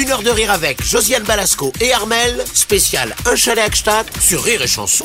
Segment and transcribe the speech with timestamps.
[0.00, 4.62] Une heure de rire avec Josiane Balasco et Armel, spécial Un chalet à sur Rire
[4.62, 5.04] et Chanson.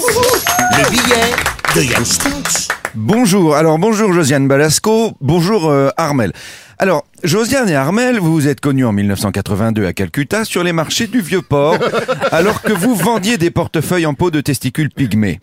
[0.72, 1.36] Le billet
[1.76, 2.70] de Yann Stutz.
[2.94, 6.31] Bonjour, alors bonjour Josiane Balasco, bonjour euh, Armel.
[6.77, 11.07] Alors, Josiane et Armel, vous vous êtes connus en 1982 à Calcutta sur les marchés
[11.07, 11.77] du Vieux-Port,
[12.31, 15.39] alors que vous vendiez des portefeuilles en peau de testicules pygmées.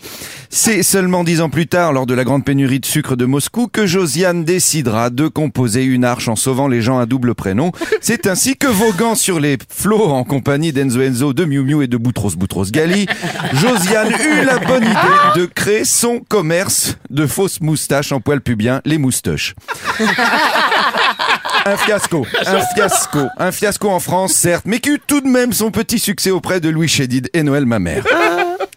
[0.50, 3.66] C'est seulement dix ans plus tard, lors de la grande pénurie de sucre de Moscou,
[3.66, 7.72] que Josiane décidera de composer une arche en sauvant les gens à double prénom.
[8.02, 11.88] C'est ainsi que voguant sur les flots en compagnie d'Enzo Enzo, de Miu Miu et
[11.88, 13.06] de Boutros Boutros Gali,
[13.54, 18.82] Josiane eut la bonne idée de créer son commerce de fausses moustaches en poils pubiens,
[18.84, 19.54] les moustaches.
[21.64, 25.52] Un fiasco, un fiasco, un fiasco en France, certes, mais qui eut tout de même
[25.52, 28.04] son petit succès auprès de Louis Chédid et Noël Mamère.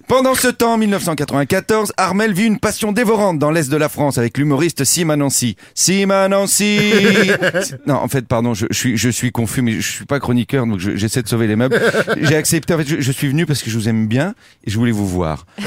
[0.08, 4.18] Pendant ce temps, en 1994, Armel vit une passion dévorante dans l'est de la France
[4.20, 5.56] avec l'humoriste Sima Nancy.
[5.74, 6.80] Sima Nancy
[7.88, 10.68] Non, en fait, pardon, je, je suis, je suis confus, mais je suis pas chroniqueur,
[10.68, 11.82] donc je- j'essaie de sauver les meubles.
[12.22, 14.70] J'ai accepté, en fait, je, je suis venu parce que je vous aime bien et
[14.72, 15.46] je voulais vous voir.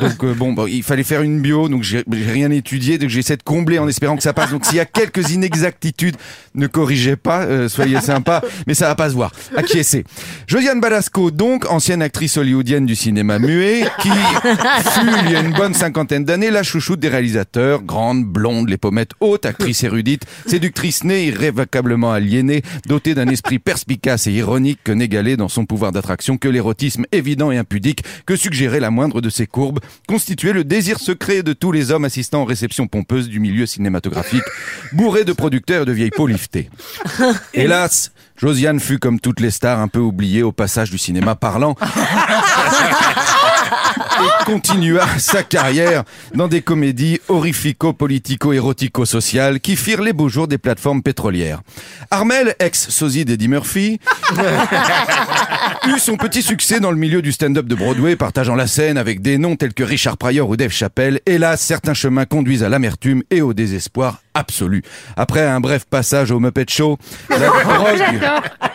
[0.00, 3.08] Donc euh, bon, bon, il fallait faire une bio, donc j'ai j'ai rien étudié, donc
[3.08, 4.50] j'essaie de combler en espérant que ça passe.
[4.50, 6.16] Donc s'il y a quelques inexactitudes,
[6.54, 9.32] ne corrigez pas, euh, soyez sympa, mais ça va pas se voir.
[9.56, 10.04] Acquiescez.
[10.46, 14.08] Josiane Balasco, donc ancienne actrice hollywoodienne du cinéma muet, qui
[14.90, 18.76] fut il y a une bonne cinquantaine d'années la chouchoute des réalisateurs, grande, blonde, les
[18.76, 24.92] pommettes hautes, actrice érudite, séductrice née, irrévocablement aliénée, dotée d'un esprit perspicace et ironique que
[24.92, 29.30] n'égalait dans son pouvoir d'attraction que l'érotisme évident et impudique que suggérait la moindre de
[29.30, 33.40] ses courbes, constituait le désir secret de tous les hommes assistant aux réceptions pompeuses du
[33.40, 34.44] milieu cinématographique,
[34.92, 36.70] bourré de producteurs et de vieilles peaux liftées.
[37.54, 38.12] Hélas,
[38.42, 41.76] Josiane fut comme toutes les stars un peu oubliée au passage du cinéma parlant
[44.22, 51.02] et continua sa carrière dans des comédies horrifico-politico-érotico-sociales qui firent les beaux jours des plateformes
[51.02, 51.62] pétrolières.
[52.10, 53.98] Armel, ex-sosie d'Eddie Murphy,
[55.86, 59.22] eut son petit succès dans le milieu du stand-up de Broadway, partageant la scène avec
[59.22, 61.20] des noms tels que Richard Pryor ou Dave Chappelle.
[61.26, 64.82] Hélas, certains chemins conduisent à l'amertume et au désespoir absolu.
[65.16, 68.20] Après un bref passage au Muppet Show, la drogue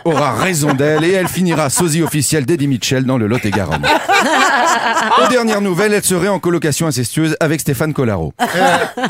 [0.05, 3.85] aura raison d'elle et elle finira sosie officielle d'Eddie Mitchell dans le Lot-et-Garonne.
[5.37, 8.33] Aux dernières nouvelles, elle serait en colocation incestueuse avec Stéphane Collaro.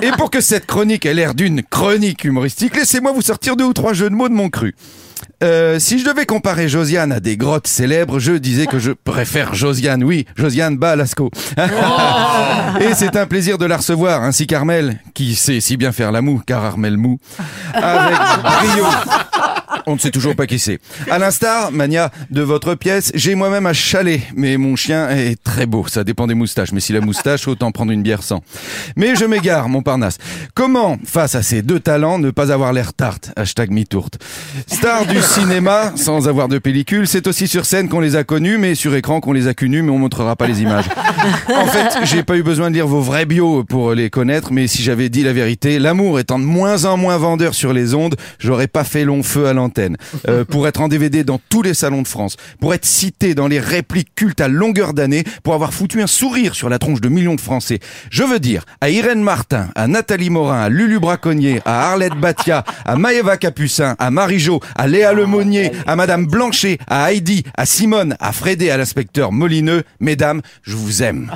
[0.02, 3.72] Et pour que cette chronique ait l'air d'une chronique humoristique, laissez-moi vous sortir deux ou
[3.72, 4.76] trois jeux de mots de mon cru.
[5.42, 9.56] Euh, si je devais comparer Josiane à des grottes célèbres, je disais que je préfère
[9.56, 11.32] Josiane, oui, Josiane Balasco.
[12.82, 16.22] Et c'est un plaisir de la recevoir, ainsi qu'Armel, qui sait si bien faire la
[16.22, 17.20] moue, car Armel mou,
[17.74, 18.86] avec brio.
[19.86, 20.80] On ne sait toujours pas qui c'est.
[21.10, 25.66] À l'instar, Mania, de votre pièce, j'ai moi-même un chalet, mais mon chien est très
[25.66, 25.86] beau.
[25.88, 28.42] Ça dépend des moustaches, mais si la moustache, autant prendre une bière sans.
[28.96, 30.18] Mais je m'égare, mon Parnasse.
[30.54, 33.32] Comment, face à ces deux talents, ne pas avoir l'air tarte?
[33.36, 34.20] Hashtag mi-tourte.
[34.68, 38.58] Star du cinéma, sans avoir de pellicule, c'est aussi sur scène qu'on les a connus,
[38.58, 40.86] mais sur écran qu'on les a connus, mais on montrera pas les images.
[41.48, 44.68] En fait, j'ai pas eu besoin de lire vos vrais bios pour les connaître, mais
[44.68, 48.16] si j'avais dit la vérité, l'amour étant de moins en moins vendeur sur les ondes,
[48.40, 49.54] j'aurais pas fait long feu à
[50.28, 53.48] Euh, pour être en DVD dans tous les salons de France, pour être cité dans
[53.48, 57.10] les répliques cultes à longueur d'année, pour avoir foutu un sourire sur la tronche de
[57.10, 57.80] millions de Français.
[58.10, 62.64] Je veux dire à Irène Martin, à Nathalie Morin, à Lulu Braconnier, à Arlette Batia,
[62.86, 68.16] à Maëva Capucin, à Marie-Jo, à Léa Lemonnier, à Madame Blanchet, à Heidi, à Simone,
[68.20, 69.84] à Frédé, à l'inspecteur Molineux.
[70.00, 71.32] Mesdames, je vous aime.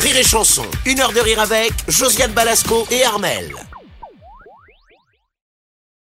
[0.00, 0.64] Rire et Chanson.
[0.86, 3.52] Une heure de rire avec Josiane Balasco et Armel.